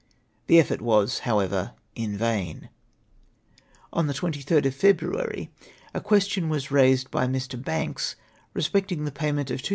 [0.47, 2.69] The effort was, however, in vain.
[3.93, 5.51] On tlie 23rd of February,
[5.93, 7.61] a question was raised by Mr.
[7.63, 8.15] Banl'^es
[8.55, 9.69] respecting the payment of 2790